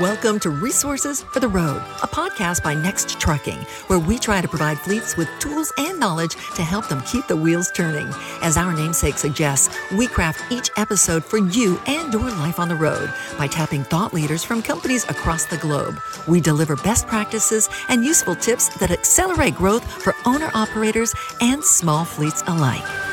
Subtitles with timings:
[0.00, 4.48] Welcome to Resources for the Road, a podcast by Next Trucking, where we try to
[4.48, 8.08] provide fleets with tools and knowledge to help them keep the wheels turning.
[8.42, 12.74] As our namesake suggests, we craft each episode for you and your life on the
[12.74, 16.00] road by tapping thought leaders from companies across the globe.
[16.26, 22.04] We deliver best practices and useful tips that accelerate growth for owner operators and small
[22.04, 23.03] fleets alike.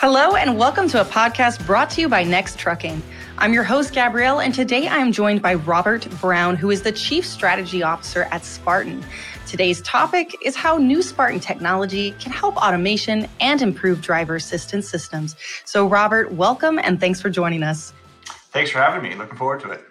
[0.00, 3.02] Hello, and welcome to a podcast brought to you by Next Trucking.
[3.36, 6.90] I'm your host, Gabrielle, and today I am joined by Robert Brown, who is the
[6.90, 9.04] Chief Strategy Officer at Spartan.
[9.46, 15.36] Today's topic is how new Spartan technology can help automation and improve driver assistance systems.
[15.66, 17.92] So, Robert, welcome and thanks for joining us.
[18.24, 19.14] Thanks for having me.
[19.16, 19.84] Looking forward to it.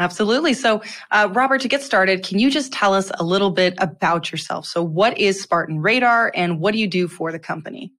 [0.00, 0.54] Absolutely.
[0.54, 0.82] So,
[1.12, 4.66] uh, Robert, to get started, can you just tell us a little bit about yourself?
[4.66, 7.92] So, what is Spartan Radar and what do you do for the company?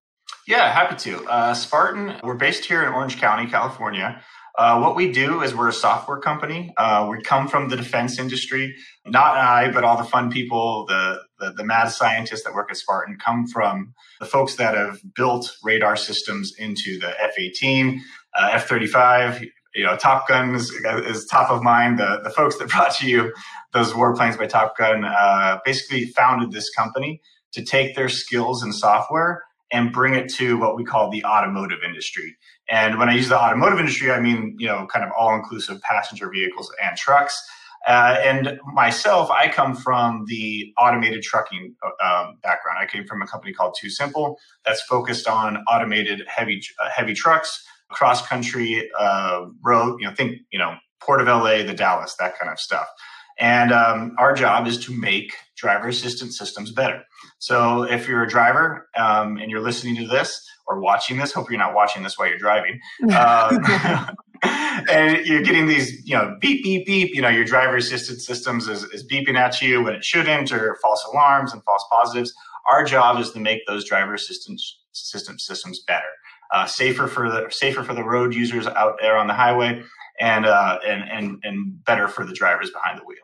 [0.48, 1.26] Yeah, happy to.
[1.26, 4.22] Uh, Spartan, we're based here in Orange County, California.
[4.56, 6.72] Uh, what we do is we're a software company.
[6.78, 8.76] Uh, we come from the defense industry.
[9.08, 12.78] Not I, but all the fun people, the, the, the mad scientists that work at
[12.78, 17.98] Spartan come from the folks that have built radar systems into the F-18,
[18.38, 19.48] uh, F-35.
[19.74, 21.98] You know, Top Gun is, is, top of mind.
[21.98, 23.34] The, the folks that brought you
[23.74, 27.20] those warplanes by Top Gun uh, basically founded this company
[27.54, 31.80] to take their skills in software and bring it to what we call the automotive
[31.84, 32.38] industry.
[32.70, 35.82] And when I use the automotive industry, I mean, you know, kind of all inclusive
[35.82, 37.42] passenger vehicles and trucks.
[37.88, 42.80] Uh, and myself, I come from the automated trucking um, background.
[42.80, 47.64] I came from a company called TuSimple that's focused on automated heavy uh, heavy trucks,
[47.90, 50.00] cross country uh, road.
[50.00, 52.88] You know, think you know Port of LA, the Dallas, that kind of stuff.
[53.38, 57.04] And um, our job is to make driver assistance systems better.
[57.40, 61.50] So if you're a driver um, and you're listening to this or watching this, hope
[61.50, 62.80] you're not watching this while you're driving.
[63.14, 63.60] Um,
[64.90, 68.68] and you're getting these, you know, beep, beep, beep, you know, your driver assistance systems
[68.68, 72.34] is, is beeping at you when it shouldn't, or false alarms and false positives.
[72.70, 76.08] Our job is to make those driver assistance system systems better,
[76.54, 79.84] uh, safer for the safer for the road users out there on the highway,
[80.20, 83.18] and uh, and and and better for the drivers behind the wheel.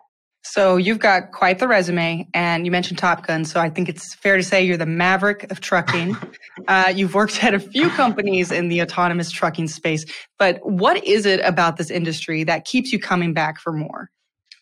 [0.44, 3.46] So you've got quite the resume, and you mentioned Top Gun.
[3.46, 6.18] So I think it's fair to say you're the maverick of trucking.
[6.68, 10.06] uh, you've worked at a few companies in the autonomous trucking space,
[10.40, 14.10] but what is it about this industry that keeps you coming back for more?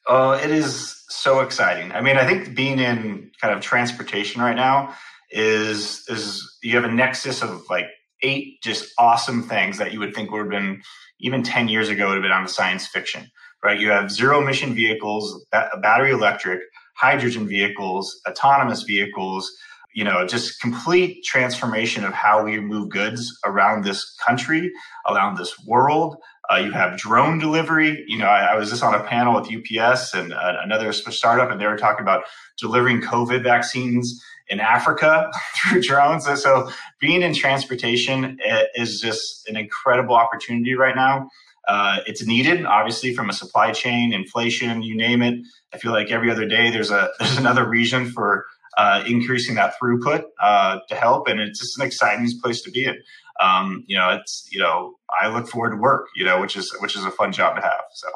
[0.07, 1.91] Oh, it is so exciting.
[1.91, 4.94] I mean, I think being in kind of transportation right now
[5.31, 7.85] is is you have a nexus of like
[8.22, 10.81] eight just awesome things that you would think would have been
[11.19, 13.29] even 10 years ago would have been on the science fiction
[13.64, 13.80] right?
[13.80, 16.62] You have zero emission vehicles, battery electric,
[16.96, 19.52] hydrogen vehicles, autonomous vehicles,
[19.94, 24.72] you know, just complete transformation of how we move goods around this country,
[25.09, 26.18] around this world.
[26.52, 28.03] Uh, you have drone delivery.
[28.08, 31.52] You know, I, I, was just on a panel with UPS and uh, another startup,
[31.52, 32.24] and they were talking about
[32.58, 36.25] delivering COVID vaccines in Africa through drones.
[36.42, 36.69] So,
[37.00, 41.30] being in transportation eh, is just an incredible opportunity right now.
[41.68, 45.40] Uh, it's needed, obviously, from a supply chain, inflation, you name it.
[45.74, 48.46] I feel like every other day there's a there's another reason for
[48.78, 52.86] uh, increasing that throughput uh, to help, and it's just an exciting place to be
[52.86, 52.98] in.
[53.42, 56.75] Um, you know, it's you know I look forward to work, you know, which is
[56.80, 57.81] which is a fun job to have.
[57.94, 58.09] So.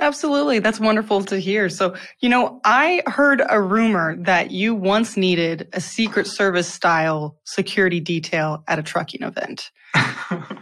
[0.00, 0.60] Absolutely.
[0.60, 1.68] That's wonderful to hear.
[1.68, 7.36] So, you know, I heard a rumor that you once needed a Secret Service style
[7.42, 9.72] security detail at a trucking event.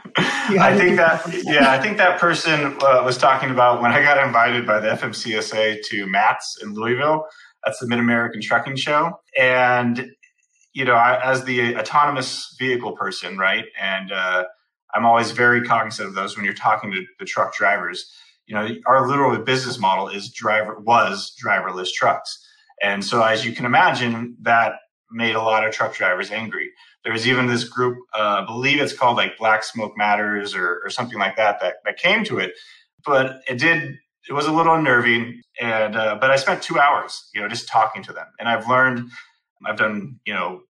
[0.60, 4.24] I think that, yeah, I think that person uh, was talking about when I got
[4.24, 7.26] invited by the FMCSA to MATS in Louisville.
[7.64, 9.18] That's the Mid American Trucking Show.
[9.36, 10.12] And,
[10.72, 13.64] you know, I, as the autonomous vehicle person, right?
[13.80, 14.44] And uh,
[14.94, 18.12] I'm always very cognizant of those when you're talking to the truck drivers.
[18.46, 22.40] You know, our literal business model is driver was driverless trucks.
[22.80, 24.74] And so, as you can imagine, that
[25.10, 26.70] made a lot of truck drivers angry.
[27.04, 30.80] There was even this group, uh, I believe it's called like Black Smoke Matters or,
[30.84, 32.52] or something like that, that, that came to it.
[33.04, 33.96] But it did,
[34.28, 35.40] it was a little unnerving.
[35.60, 38.26] And, uh, but I spent two hours, you know, just talking to them.
[38.40, 39.08] And I've learned,
[39.64, 40.62] I've done, you know,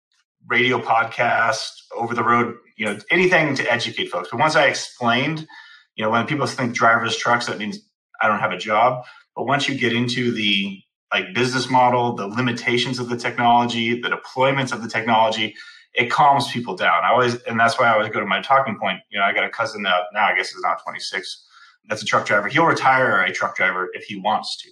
[0.47, 4.29] radio podcast, over the road, you know, anything to educate folks.
[4.29, 5.47] But once I explained,
[5.95, 7.79] you know, when people think driverless trucks, that means
[8.21, 9.05] I don't have a job.
[9.35, 10.81] But once you get into the
[11.13, 15.55] like business model, the limitations of the technology, the deployments of the technology,
[15.93, 17.03] it calms people down.
[17.03, 18.99] I always, and that's why I always go to my talking point.
[19.09, 21.45] You know, I got a cousin that now I guess is not 26.
[21.87, 22.47] That's a truck driver.
[22.49, 24.69] He'll retire a truck driver if he wants to.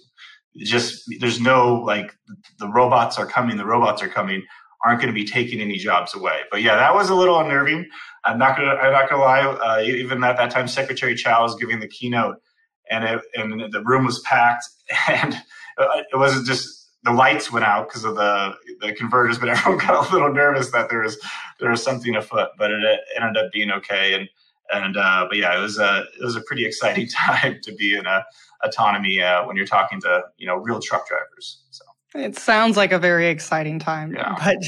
[0.54, 2.14] It's just there's no like
[2.58, 3.56] the robots are coming.
[3.56, 4.42] The robots are coming.
[4.84, 6.40] aren't going to be taking any jobs away.
[6.50, 7.88] But yeah, that was a little unnerving.
[8.24, 9.40] I'm not gonna I'm not gonna lie.
[9.40, 12.36] Uh, even at that time, Secretary Chao was giving the keynote,
[12.90, 14.64] and it, and the room was packed,
[15.08, 15.36] and
[15.78, 20.10] it wasn't just the lights went out because of the the converters, but everyone got
[20.10, 21.18] a little nervous that there was
[21.60, 22.48] there was something afoot.
[22.58, 24.28] But it, it ended up being okay, and
[24.72, 27.96] and uh, but yeah, it was a it was a pretty exciting time to be
[27.96, 28.24] in a
[28.64, 31.62] autonomy uh, when you're talking to you know real truck drivers.
[31.70, 31.84] So.
[32.16, 34.14] It sounds like a very exciting time.
[34.14, 34.36] Yeah.
[34.38, 34.62] But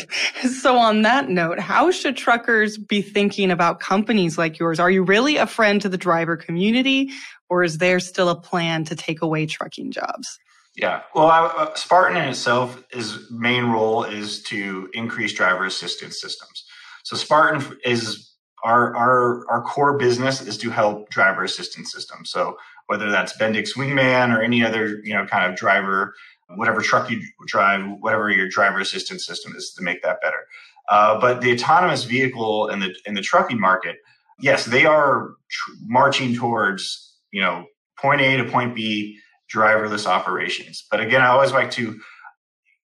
[0.51, 4.81] so on that note, how should truckers be thinking about companies like yours?
[4.81, 7.13] Are you really a friend to the driver community
[7.49, 10.41] or is there still a plan to take away trucking jobs?
[10.77, 11.03] Yeah.
[11.15, 16.65] Well, I, uh, Spartan in itself, is main role is to increase driver assistance systems.
[17.05, 22.31] So Spartan is our our our core business is to help driver assistance systems.
[22.31, 22.57] So
[22.89, 26.15] whether that's Bendix Wingman or any other you know kind of driver
[26.55, 30.47] whatever truck you drive, whatever your driver assistance system is to make that better.
[30.89, 33.97] Uh, but the autonomous vehicle and the in the trucking market,
[34.41, 37.65] yes, they are tr- marching towards you know
[37.99, 39.19] point A to point B
[39.55, 40.85] driverless operations.
[40.91, 41.99] But again, I always like to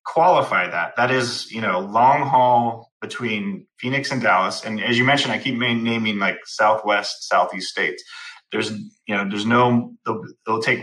[0.05, 0.95] qualify that.
[0.95, 5.37] That is you know long haul between Phoenix and Dallas, and as you mentioned, I
[5.37, 8.03] keep naming like Southwest, Southeast states.
[8.51, 10.79] There's you know there's no it'll, it'll take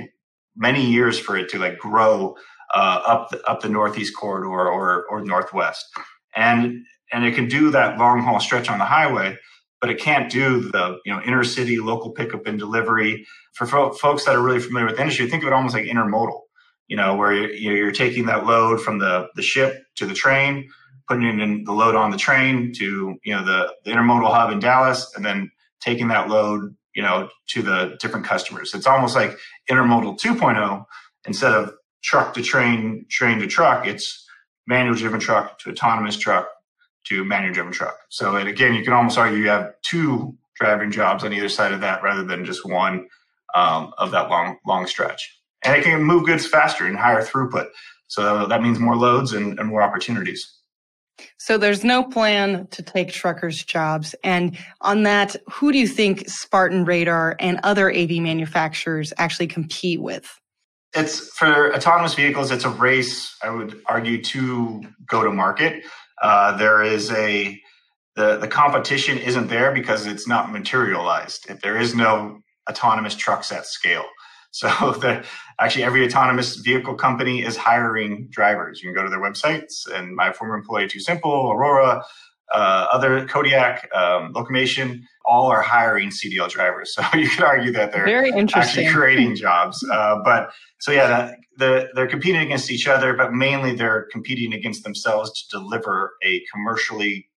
[0.56, 2.36] many years for it to like grow
[2.74, 5.86] uh, up the, up the northeast corridor or or northwest,
[6.34, 9.36] and and it can do that long haul stretch on the highway,
[9.80, 13.26] but it can't do the you know inner city local pickup and delivery.
[13.52, 15.84] For fo- folks that are really familiar with the industry, think of it almost like
[15.84, 16.40] intermodal.
[16.88, 20.68] You know, where you're, you're taking that load from the the ship to the train,
[21.08, 24.50] putting it in the load on the train to you know the, the intermodal hub
[24.50, 25.50] in Dallas, and then
[25.80, 28.74] taking that load you know to the different customers.
[28.74, 29.38] It's almost like
[29.70, 30.84] intermodal 2.0
[31.26, 33.86] instead of truck to train, train to truck.
[33.86, 34.26] It's
[34.66, 36.48] manual driven truck to autonomous truck
[37.04, 37.96] to manual driven truck.
[38.08, 41.72] So and again, you can almost argue you have two driving jobs on either side
[41.72, 43.08] of that rather than just one
[43.54, 45.36] um, of that long long stretch.
[45.62, 47.68] And it can move goods faster and higher throughput.
[48.06, 50.56] So that means more loads and, and more opportunities.
[51.36, 54.14] So there's no plan to take truckers' jobs.
[54.24, 60.00] And on that, who do you think Spartan Radar and other AV manufacturers actually compete
[60.00, 60.40] with?
[60.94, 62.50] it's for autonomous vehicles.
[62.50, 63.36] It's a race.
[63.42, 65.84] I would argue to go to market.
[66.22, 67.60] Uh, there is a
[68.16, 71.48] the the competition isn't there because it's not materialized.
[71.48, 74.06] If there is no autonomous trucks at scale,
[74.50, 74.68] so
[75.00, 75.24] the
[75.60, 78.82] actually every autonomous vehicle company is hiring drivers.
[78.82, 82.02] You can go to their websites, and my former employee, TuSimple, Aurora,
[82.52, 86.94] uh, other Kodiak, um, Locomation, all are hiring CDL drivers.
[87.00, 88.86] So you could argue that they're Very interesting.
[88.86, 89.84] actually creating jobs.
[89.90, 94.52] Uh, but so yeah, that, the, they're competing against each other, but mainly they're competing
[94.52, 97.29] against themselves to deliver a commercially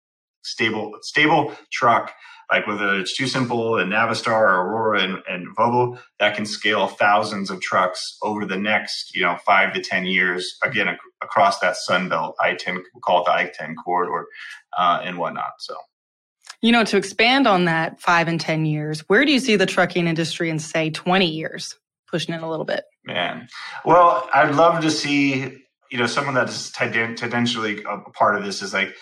[0.44, 2.14] stable stable truck
[2.54, 7.50] like whether it's TuSimple and Navistar or Aurora and, and Volvo that can scale thousands
[7.50, 11.76] of trucks over the next, you know, five to 10 years, again, ac- across that
[11.78, 14.28] Sun Belt, I-10, we call it the I-10 corridor
[14.78, 15.54] uh, and whatnot.
[15.60, 15.76] So.
[16.62, 19.66] You know, to expand on that five and 10 years, where do you see the
[19.66, 21.76] trucking industry in, say, 20 years?
[22.08, 22.84] Pushing it a little bit.
[23.04, 23.48] Man.
[23.84, 28.62] Well, I'd love to see, you know, someone that is tendentially a part of this
[28.62, 28.96] is like,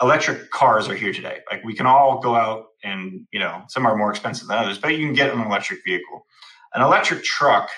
[0.00, 1.40] electric cars are here today.
[1.50, 4.78] Like we can all go out and, you know, some are more expensive than others,
[4.78, 6.26] but you can get an electric vehicle.
[6.74, 7.68] An electric truck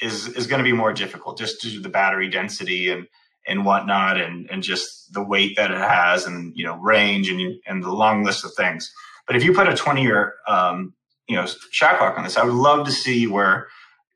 [0.00, 3.06] is is going to be more difficult just due to the battery density and
[3.46, 7.40] and whatnot and and just the weight that it has and you know range and
[7.66, 8.92] and the long list of things.
[9.26, 10.94] But if you put a 20 year um,
[11.28, 13.68] you know shot on this, I would love to see where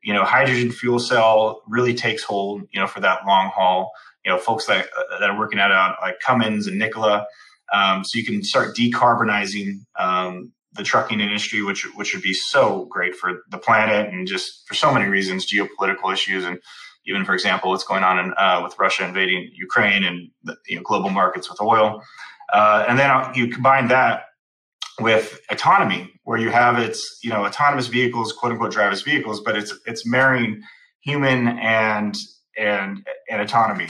[0.03, 3.91] you know hydrogen fuel cell really takes hold you know for that long haul
[4.27, 4.87] you know folks that
[5.19, 7.25] that are working at it like Cummins and Nikola.
[7.73, 12.85] Um, so you can start decarbonizing um, the trucking industry, which which would be so
[12.89, 16.59] great for the planet and just for so many reasons, geopolitical issues, and
[17.05, 20.75] even for example, what's going on in, uh, with Russia invading Ukraine and the you
[20.75, 22.03] know, global markets with oil.
[22.51, 24.25] Uh, and then you combine that
[24.99, 29.55] with autonomy, where you have its you know autonomous vehicles, quote unquote driverless vehicles, but
[29.55, 30.61] it's it's marrying
[30.99, 32.17] human and
[32.57, 33.87] and and autonomy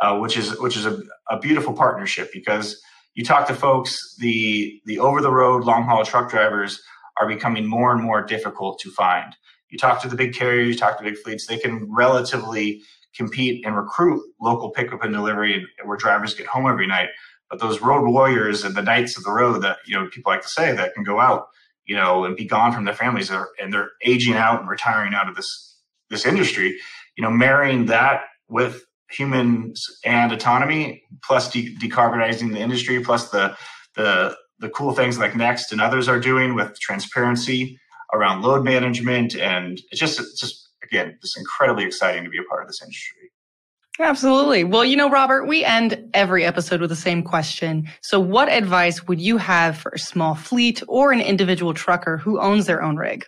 [0.00, 2.80] uh, which is which is a, a beautiful partnership because
[3.14, 6.80] you talk to folks, the the over the road long haul truck drivers
[7.20, 9.34] are becoming more and more difficult to find.
[9.68, 12.82] You talk to the big carriers, you talk to big fleets, they can relatively
[13.14, 17.08] compete and recruit local pickup and delivery where drivers get home every night.
[17.50, 20.42] But those road warriors and the knights of the road that you know people like
[20.42, 21.46] to say that can go out,
[21.84, 25.14] you know, and be gone from their families are, and they're aging out and retiring
[25.14, 25.76] out of this
[26.10, 26.78] this industry.
[27.16, 33.56] You know, marrying that with humans and autonomy, plus de- decarbonizing the industry, plus the
[33.96, 37.78] the the cool things like Next and others are doing with transparency
[38.12, 42.42] around load management, and it's just it's just again, just incredibly exciting to be a
[42.44, 43.30] part of this industry.
[43.98, 44.64] Absolutely.
[44.64, 47.88] Well, you know, Robert, we end every episode with the same question.
[48.00, 52.40] So, what advice would you have for a small fleet or an individual trucker who
[52.40, 53.26] owns their own rig?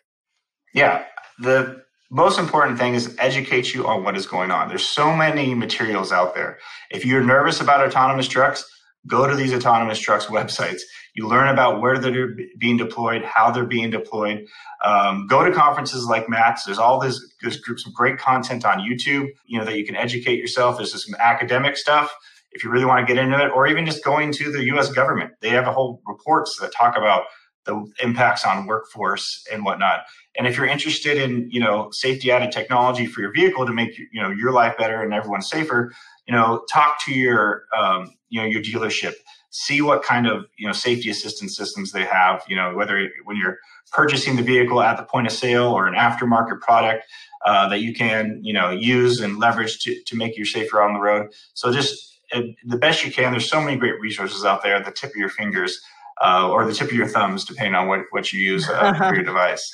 [0.73, 1.05] Yeah,
[1.39, 4.69] the most important thing is educate you on what is going on.
[4.69, 6.59] There's so many materials out there.
[6.91, 8.67] If you're nervous about autonomous trucks,
[9.07, 10.83] go to these autonomous trucks websites.
[11.15, 14.45] You learn about where they're being deployed, how they're being deployed.
[14.85, 16.65] Um, go to conferences like MATS.
[16.65, 19.29] There's all this there's some great content on YouTube.
[19.47, 20.77] You know that you can educate yourself.
[20.77, 22.15] There's some academic stuff
[22.53, 24.91] if you really want to get into it, or even just going to the U.S.
[24.91, 25.33] government.
[25.41, 27.25] They have a whole reports that talk about
[27.65, 30.01] the impacts on workforce and whatnot.
[30.37, 33.99] And if you're interested in, you know, safety added technology for your vehicle to make,
[33.99, 35.93] you know, your life better and everyone safer,
[36.27, 39.15] you know, talk to your, um, you know, your dealership.
[39.51, 43.37] See what kind of you know safety assistance systems they have you know whether when
[43.37, 43.59] you're
[43.93, 47.05] purchasing the vehicle at the point of sale or an aftermarket product
[47.45, 50.95] uh, that you can you know use and leverage to, to make you safer on
[50.95, 51.35] the road.
[51.53, 53.33] So just uh, the best you can.
[53.33, 55.83] There's so many great resources out there at the tip of your fingers
[56.21, 59.15] uh, or the tip of your thumbs depending on what, what you use uh, for
[59.15, 59.71] your device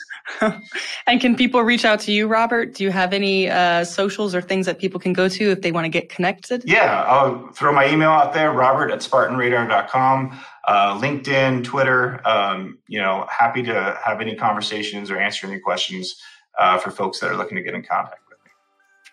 [1.07, 2.75] and can people reach out to you, Robert?
[2.75, 5.73] Do you have any uh, socials or things that people can go to if they
[5.73, 6.63] want to get connected?
[6.67, 12.27] Yeah, I'll throw my email out there, robert at spartanradar.com, uh, LinkedIn, Twitter.
[12.29, 16.17] Um, you know, happy to have any conversations or answer any questions
[16.59, 18.21] uh, for folks that are looking to get in contact.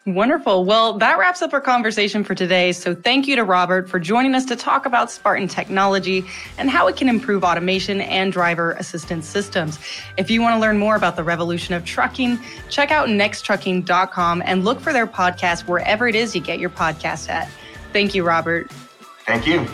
[0.08, 0.66] Wonderful.
[0.66, 2.74] Well, that wraps up our conversation for today.
[2.74, 6.24] So thank you to Robert for joining us to talk about Spartan technology
[6.60, 9.80] and how it can improve automation and driver assistance systems.
[10.16, 12.38] If you want to learn more about the revolution of trucking,
[12.70, 17.28] check out nexttrucking.com and look for their podcast wherever it is you get your podcast
[17.28, 17.50] at.
[17.92, 18.70] Thank you, Robert.
[19.26, 19.66] Thank you.